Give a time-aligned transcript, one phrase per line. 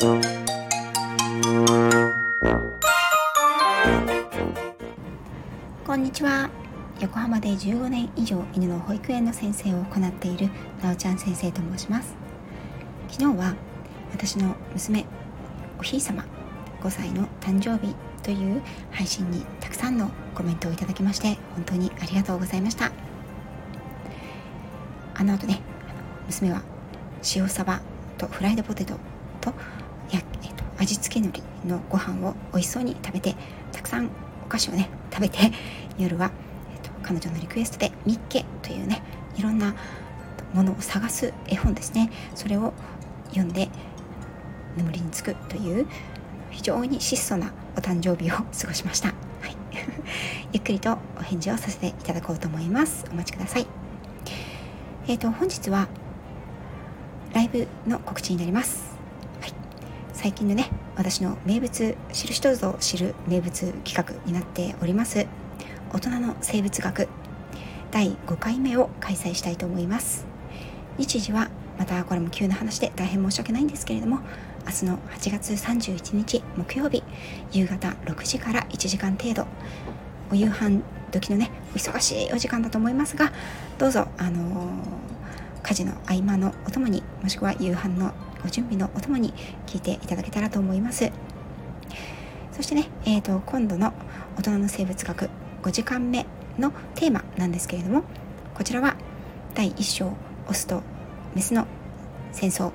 [0.00, 0.04] こ
[5.94, 6.48] んにちは。
[7.00, 10.50] 横浜で15年以上犬の保育園の先生を行っている
[10.84, 12.14] なおちゃん先生と申します。
[13.08, 13.56] 昨日は
[14.12, 15.04] 私の娘
[15.80, 16.24] おひいさま
[16.80, 17.92] 5歳の誕生日
[18.22, 18.62] という
[18.92, 22.92] 配信にたくさんのコメントをいただきまして本当にありがとうございました。
[25.14, 25.60] あの後ね
[26.28, 26.62] 娘は
[27.34, 27.80] 塩サバ
[28.16, 28.94] とフライドポテト
[29.40, 29.54] とや、えっと、
[30.78, 33.34] 味付け海苔のご飯を美味しそうに食べて
[33.72, 34.10] たくさん
[34.44, 35.38] お菓子をね食べて
[35.98, 36.30] 夜は、
[36.74, 39.02] えっと、彼女のリクエストで「ミッケ」というね
[39.36, 39.74] いろんな
[40.54, 42.10] ものを探す絵本ですね。
[42.34, 42.72] それを
[43.30, 43.68] 読んで
[44.76, 45.86] 眠りにつくという
[46.50, 49.14] 非常に質素なお誕生日を過ごしました、は
[49.48, 49.56] い、
[50.52, 53.04] ゆっくりとお返事をさせていただこうと思います。
[53.10, 53.66] お待ちください。
[55.06, 55.88] えっ、ー、と本日は
[57.34, 58.87] ライブの告知になります、
[60.20, 65.28] 最近のね私の名物知る人ぞ知る名物企画になっております。
[65.92, 67.06] 大人の生物学。
[67.92, 70.26] 第5回目を開催したいと思います。
[70.98, 74.18] 日時はまたこれも急な話で大変申し訳ないんですけれども
[74.66, 77.04] 明日の8月31日木曜日
[77.52, 79.46] 夕方6時から1時間程度。
[80.32, 80.82] お夕飯
[81.12, 83.32] 時のねお忙しいお時間だと思いますが
[83.78, 85.17] どうぞあのー、
[85.62, 89.32] 家事の合間のお供にもしくは夕飯のご準備のお供に
[89.66, 91.10] 聞いていただけたらと思います。
[92.52, 93.92] そしてね、えーと、今度の
[94.36, 95.30] 大人の生物学
[95.62, 96.26] 5時間目
[96.58, 98.02] のテーマなんですけれども
[98.54, 98.96] こちらは
[99.54, 100.12] 第1章
[100.48, 100.82] オスと
[101.34, 101.66] メスの
[102.32, 102.72] 戦争。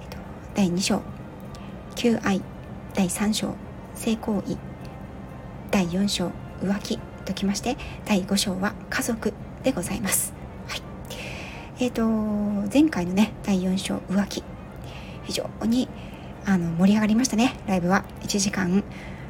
[0.00, 0.16] えっと
[0.54, 1.02] 第2章
[1.94, 2.42] 求愛。
[2.94, 3.54] 第3章
[3.94, 4.56] 性行為。
[5.70, 6.30] 第4章
[6.60, 10.41] 浮気ときまして第5章は家族でございます。
[11.82, 14.44] はい、えーと前回のね第4章浮気。
[15.24, 15.88] 非常に
[16.44, 17.56] あの盛り上がりましたね。
[17.66, 18.04] ライブは。
[18.20, 18.84] 1時間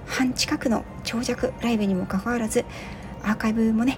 [0.05, 2.67] 半近くの長尺ライブにもかかわらず
[3.23, 3.97] アーカイブもね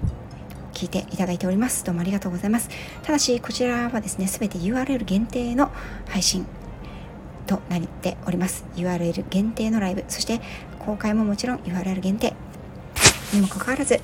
[0.73, 1.83] 聞いていただいております。
[1.83, 2.69] どうもありがとうございます。
[3.03, 5.73] ただしこちらはですね全て URL 限定の
[6.07, 6.47] 配信
[7.49, 8.65] となっております。
[8.77, 10.05] URL 限定のライブ。
[10.07, 10.41] そして
[10.79, 12.35] 公開ももちろん URL 限定
[13.33, 14.01] にもかかわらず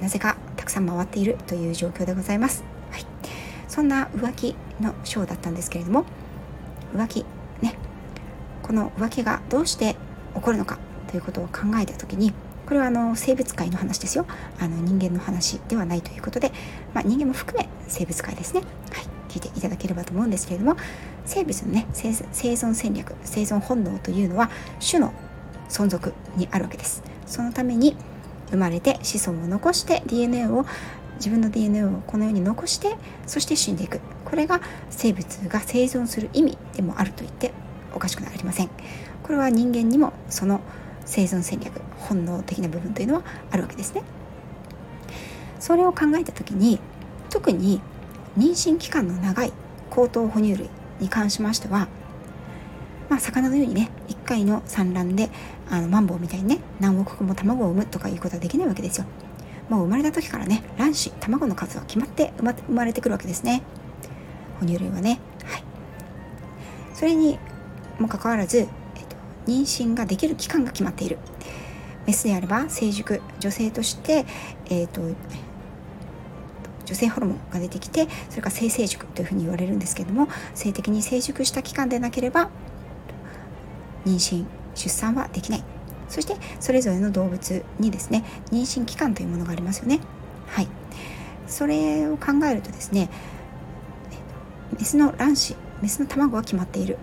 [0.00, 2.64] なぜかたくさん回っているという状況でございます、
[3.74, 6.04] そんな浮気のショーだったんですけれども
[6.94, 7.24] 浮気
[7.60, 7.76] ね
[8.62, 9.96] この浮気がどうして
[10.36, 12.32] 起こるのかということを考えた時に
[12.66, 14.26] これはあの生物界の話ですよ。
[14.60, 16.52] あの人間の話ではないということで、
[16.94, 18.60] まあ、人間も含め生物界ですね、
[18.92, 20.76] はい、聞いていただければと思うんですけれども
[21.26, 25.12] 生物のね生存戦略生存本能というのは種の
[25.68, 27.02] 存続にあるわけです。
[27.26, 27.96] そのために
[28.50, 30.64] 生まれて子孫を残して DNA を
[31.16, 34.00] 自分の DNA をこのように残してそして死んでいく。
[34.24, 34.60] これが
[34.90, 37.52] 生物が生存する意味でもあると言って
[37.94, 38.70] おかしくありません。
[39.22, 40.60] これは人間にもその
[41.04, 44.02] 生存戦略本能的な部分というのはあるわけですね。
[45.60, 46.78] それを考えた時に
[47.30, 47.80] 特に
[48.38, 49.52] 妊娠期間の長い
[49.90, 50.68] 高等哺乳類
[51.00, 51.88] に関しましては
[53.08, 55.30] まあ、魚のようにね1回の産卵で
[55.70, 59.06] あのマンボウみたいにね何億個も卵を産むとかいうことはできないわけですよ。
[59.68, 63.62] もう生まれた時からね卵子卵の数は決まって生まれてくるわけですね。
[64.60, 65.20] 哺乳類はね。
[65.44, 65.64] はい。
[66.94, 67.38] それに
[67.98, 69.16] もかかわらず、えっと、
[69.46, 71.18] 妊娠ができる期間が決まっている。
[72.06, 74.26] メスであれば成熟女性として、
[74.68, 75.00] えっと、
[76.84, 82.50] 女性ホルモンが出てきてそれから性成熟というふうに言われるんですけども性的に成熟した期間でなければ
[84.04, 85.73] 妊娠出産はできない。
[86.08, 90.00] そしてそれぞれの動物にですね妊娠期間というものがありますよね。
[90.46, 90.68] はい。
[91.46, 93.10] それを考えるとですね
[94.78, 96.98] メスの卵子メスの卵は決まっている。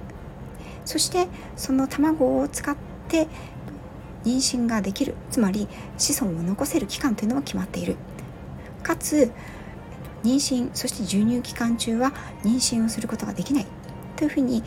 [0.85, 2.75] そしてその卵を使っ
[3.07, 3.28] て
[4.23, 5.16] 妊娠ができる。
[5.29, 7.95] つまり子孫を残せる期間というのは決まっている。
[8.83, 9.31] かつ
[10.23, 12.12] 妊娠そして授乳期間中は
[12.44, 13.68] 妊娠をすることができない
[14.16, 14.63] というふうに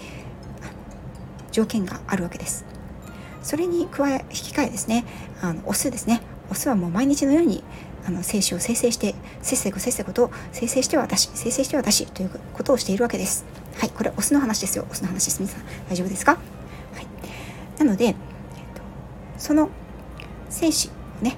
[1.53, 2.74] 条件があるわけです。
[3.45, 5.05] それに加え引き換えですね
[5.41, 6.23] あのオスですね。
[6.51, 7.63] オスはもう毎日のように
[8.07, 13.45] あの精子を生成してせっせこせっせこと生成しては私生成しては私ということをしているわけです。
[13.77, 14.87] はいこれオスの話ですよ。
[14.91, 15.41] オスの話です。
[15.41, 16.33] 皆さん大丈夫ですか？
[16.33, 16.39] は
[17.01, 17.07] い。
[17.79, 18.19] なので、えっと、
[19.37, 19.69] その
[20.49, 21.37] 精子をね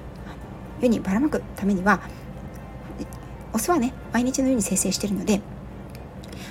[0.80, 2.00] 世にばらまくためには
[3.52, 5.40] オスはね毎日のように生成しているので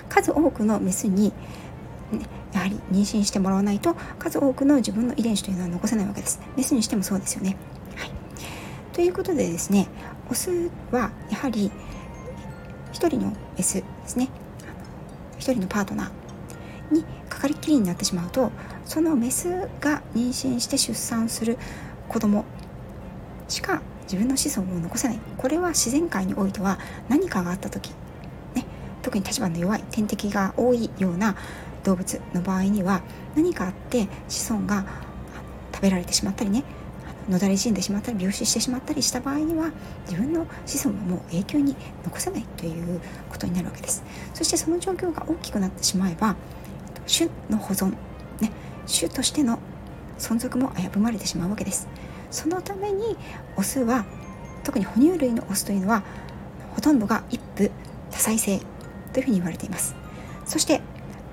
[0.10, 1.34] 数多くのメスに、
[2.12, 2.26] ね、
[2.56, 6.40] やはり妊娠してもらわないと数多くの自分の遺伝子というのは残せないわけです。
[6.56, 7.58] メスにしてもそうですよね、
[7.98, 8.12] はい、
[8.94, 9.88] ということでですね
[10.30, 11.70] オスはやはり
[12.94, 14.30] 1人のメスですね。
[15.38, 18.52] 1人のパートナーにかかりきりになってしまうと
[18.86, 19.50] そのメス
[19.82, 21.58] が妊娠して出産する
[22.08, 22.46] 子供
[23.50, 25.20] しか自分の子孫を残せない。
[25.38, 26.80] これは自然界においては
[27.10, 27.90] 何かがあった時、
[28.54, 28.66] ね、
[29.02, 31.36] 特に立場の弱い天敵が多いような
[31.86, 33.02] 動物の場合には
[33.36, 34.86] 何かあって子孫が
[35.74, 36.64] 食べられてしまったりね
[37.30, 39.72] のだれ死んでしまったり病死してしまったりした場合には
[40.08, 44.04] 自分の子孫はもう永久に残せないということになるわけです。
[44.34, 46.36] そしてその状況が大きくなってしまえば
[47.08, 47.92] 種の保存、
[48.42, 48.52] ね、
[48.88, 49.60] 種としての
[50.20, 51.88] 存続も危ぶまれてしまうわけです。
[52.30, 53.18] そのために
[53.56, 54.06] オスは
[54.64, 56.04] 特に哺乳類のオスというのは
[56.76, 57.70] ほとんどが一夫
[58.12, 58.60] 多妻制
[59.14, 59.96] というふうに言われています。
[60.46, 60.82] そして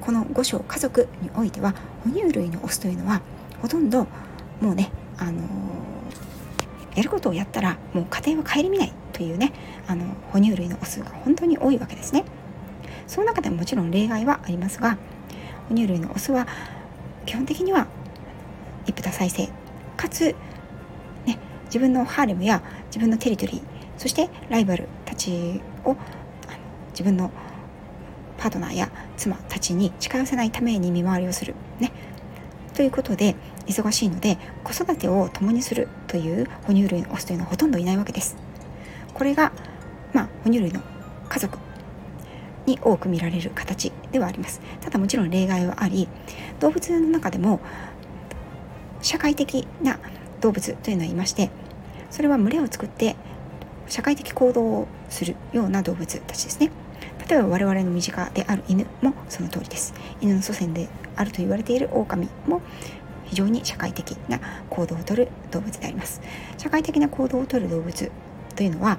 [0.03, 3.23] この五章家族においては哺乳類のオスというのは
[3.61, 4.07] ほとんど
[4.61, 5.43] もうねあの
[6.97, 9.53] やることをやったらもう家庭は顧みないというね
[9.87, 12.25] あの哺乳類のオスが本当に多いわけですね。
[13.07, 14.99] その中でももちろん例外はありますが
[15.69, 16.47] 哺乳類のオスは
[17.25, 17.87] 基本的には
[18.87, 19.49] 一夫多妻制。
[19.97, 20.35] かつ、
[21.27, 23.63] ね、自分のハーレムや自分のテリトリー
[23.97, 25.97] そしてライバルたちを
[26.91, 27.31] 自分の
[28.43, 31.93] パートナーや妻たちに近寄せないために見回りをする、ね、
[32.75, 33.37] ということで
[33.69, 38.35] 忙しいので子育てを共にするという哺乳類のオスというのはほとんどいないわけです。
[39.15, 39.53] これが、
[40.13, 40.81] まあ、哺乳類の
[41.29, 41.57] 家族
[42.67, 44.61] に多く見られる形ではあります。
[44.81, 46.09] ただもちろん例外はあり
[46.59, 47.61] 動物の中でも
[49.03, 50.01] 社会的な
[50.41, 51.51] 動物というのはいまして
[52.11, 53.15] それは群れを作って
[53.87, 56.82] 社会的行動をするような動物たちですね。
[57.29, 59.95] 例えば我々の身近である犬もその通りです。
[60.21, 62.63] 犬の祖先であると言われている狼も
[63.33, 64.39] 非常に社会的な
[64.69, 66.21] 行動をとる動物であります
[66.59, 68.13] 社会的な行動をとる動物
[68.55, 68.99] というのは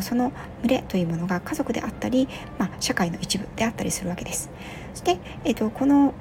[0.00, 2.28] その群れというものが家族であったり、
[2.58, 4.50] まあ、社会の一部であったりするわけです
[4.94, 6.14] そして、えーと、この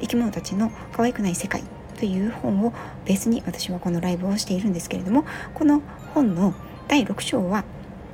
[0.00, 1.62] 生き物たちの可愛くない世界
[1.98, 2.74] という本を
[3.06, 5.24] ベースに私はこのライブをしているんですけれども
[5.54, 5.82] この
[6.14, 6.54] 本の
[6.88, 7.64] 第6章は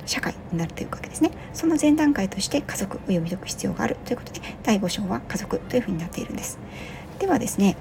[0.05, 1.31] 社会になるというわけですね。
[1.53, 6.57] その前段階として家族を読み解く必要があるということで第5章は家族というふうになっているんです。
[7.19, 7.77] ではですね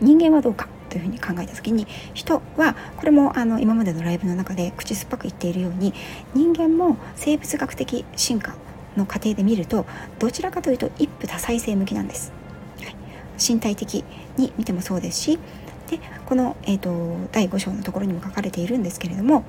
[0.00, 5.92] 人間はどうかというふうに考えた時に人はこれもあの今までのライブの中で口酸っぱく言っているように
[6.34, 8.54] 人間も生物学的進化
[8.96, 9.86] の過程で見ると
[10.18, 12.32] どちらかというと一夫多妻制向きなんです、
[12.80, 12.96] はい、
[13.38, 14.04] 身体的
[14.36, 15.38] に見てもそうですし
[15.90, 19.44] でこの、えーと、第5章のところにも書かれているんですけれども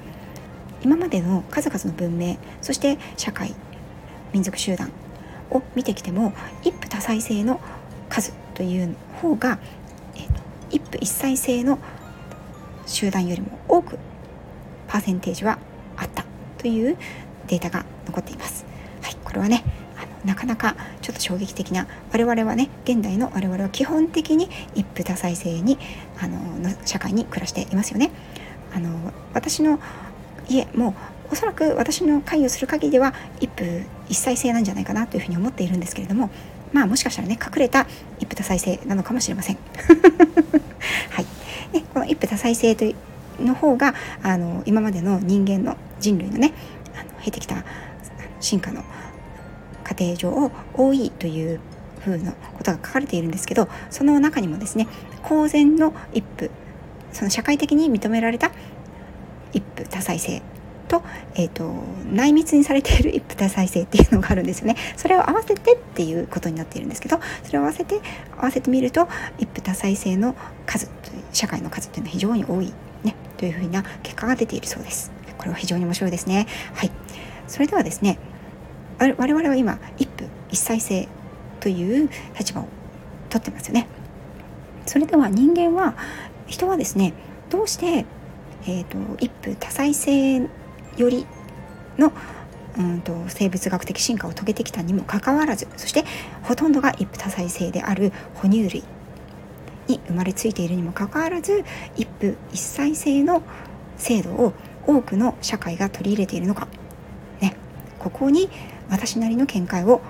[0.84, 3.54] 今までの数々の文明そして社会
[4.34, 4.92] 民族集団
[5.50, 6.34] を見てきても
[6.64, 7.60] 一夫多妻制の
[8.10, 9.60] 数という方が
[10.16, 10.42] えー、と
[10.72, 11.80] 一夫一妻制の
[12.86, 13.98] 集団よりも多く
[14.88, 15.60] パーセンテージは
[15.96, 16.26] あった
[16.58, 16.98] という
[17.48, 18.66] データが残っています。
[19.02, 19.64] はい、これはね
[19.98, 25.78] あのなかなかちょっと衝撃的な我々はね現代の我々は基本的に一夫多妻制に
[26.20, 28.12] あのの社会に暮らしていますよね。
[28.74, 28.90] あの
[29.34, 29.80] 私の
[30.50, 30.94] 家もう
[31.32, 33.64] おそらく私の関与する限りでは一夫
[34.10, 36.30] 一妻制なんじゃないかなというふうに思っているんですけれども
[36.74, 37.88] まあもしかしたらね隠れた
[38.20, 39.58] 一夫多妻制なのかもしれません。
[41.12, 41.26] はい、
[41.72, 42.96] でこの一夫多妻制とい
[43.40, 46.54] うの方があの今までの人間の人類のね
[46.96, 47.64] あの経てきた
[48.40, 48.84] 進化の
[49.84, 51.60] 過程上を多いという
[52.00, 54.88] 風のことが書かれているんですけどその中にもですね
[55.24, 56.50] 公然の一夫
[57.12, 58.52] その社会的に認められた
[59.54, 60.42] 一夫多妻制
[60.90, 61.04] と,、
[61.36, 61.72] えーと、
[62.12, 64.76] 内密にされている一夫多妻制っていうのがあるんですよね。
[64.98, 68.02] それを合わせてっていうことになっているんですけどそれを合わせて
[68.38, 70.90] 合わせてみると一夫多妻制の数
[71.32, 75.12] 社会の数というのは非常に多い、ね、というふうな結果が出ているそうです。
[75.38, 76.48] これは非常に面白いですね。
[76.74, 76.92] はい。
[77.48, 78.20] それではですね
[79.00, 81.08] 我々は今一夫一妻制
[81.60, 82.68] という立場を
[83.30, 83.88] とってますよね。
[84.86, 85.96] それでは人間は
[86.48, 87.14] 人はですね
[87.50, 88.06] どうして
[88.64, 90.38] えーと一夫多妻制
[90.98, 91.26] より
[91.98, 92.12] の
[92.78, 96.06] うんと生物学的進化を遂げてきたにもかかわらずそして
[96.44, 98.84] ほとんどが一夫多妻制である哺乳類
[99.88, 101.64] に生まれついているにもかかわらず
[101.98, 103.44] 一夫一妻制の
[103.98, 104.54] 制度を
[104.88, 106.68] 多くの社会が取り入れているのか、
[107.42, 107.56] ね、
[108.00, 108.50] ここに
[108.90, 110.02] 私なりの見解を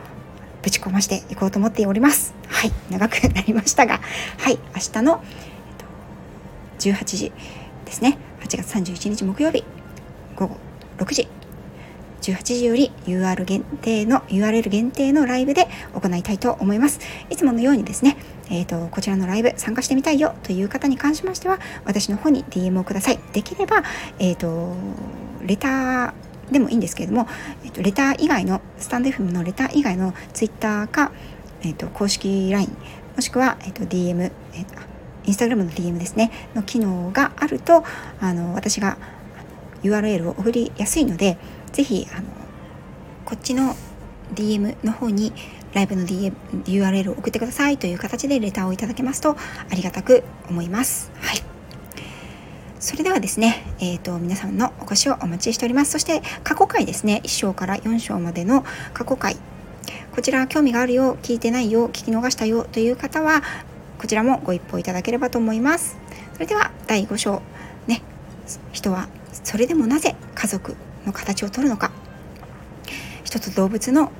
[0.61, 2.33] ぶち込ましていこうと思っております。
[2.47, 3.99] はい、長くなりましたが、
[4.37, 5.23] はい、明日の
[6.79, 7.31] 18時
[7.89, 9.63] ですね、8月31日木曜日
[10.35, 10.57] 午後
[10.99, 11.27] 6時。
[12.21, 16.99] 18時より UR 限定の URL 限定のライブで行いたいと思います。
[17.31, 18.17] いつものようにですね
[18.51, 23.19] えーと、こちらのライブ参加してみたいよという方に関しましては私の方に DM をください。
[23.33, 23.83] できれば、
[24.19, 24.75] えーと、
[25.41, 27.27] レターでもいいんですけれども、
[27.63, 31.11] えーと、レター以外のスタンド FM のレター以外の Twitter か
[31.61, 32.69] えーと、公式 LINE
[33.15, 34.88] もしくは、えーと、DM、えー、
[35.25, 37.83] インスタグラムの DM ですねの機能があると
[38.19, 38.97] あの私が
[39.83, 41.37] URL を送りやすいので
[41.71, 42.27] ぜひあの
[43.25, 43.75] こっちの
[44.33, 45.33] DM の方に
[45.73, 46.33] ライブの DM
[46.65, 51.11] URL を送ってくださいという形でレターをいただけますとありがたく思います。
[51.21, 51.49] はい。
[52.79, 55.91] それではですね、えーと、皆さんのお越しをお待ちしております。
[55.91, 59.35] そして過去回ですね、1章から4章までの過去回、
[60.15, 63.43] こちら興味があるよ、聞いてないよ、聞き逃したよという方は、
[63.99, 65.97] こちらもご一報いただければと思います。
[66.33, 67.41] それでは第5章、
[67.85, 68.01] ね、
[68.71, 69.09] 人は
[69.43, 70.75] それでもなぜ家族
[71.05, 71.91] の形をとるのか、
[73.23, 74.11] 人と動物の、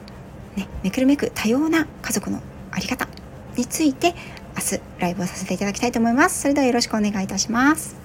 [0.56, 3.08] ね、めくるめく多様な家族の在り方
[3.56, 4.14] について
[4.56, 6.42] 明日ライブをさせていただきたいと思います。
[6.42, 7.99] それではよろしくお願いいたします。